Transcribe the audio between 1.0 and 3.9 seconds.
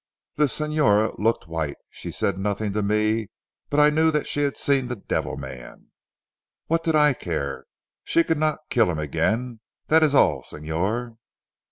looked white. She said nothing to me but